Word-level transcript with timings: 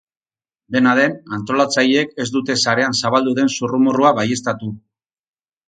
Dena 0.75 0.93
den, 0.99 1.13
antolatzaileek 1.37 2.17
ez 2.25 2.27
dute 2.37 2.57
sarean 2.65 2.97
zabaldu 3.03 3.37
den 3.43 3.55
zurrumurrua 3.59 4.17
baieztatu. 4.25 4.75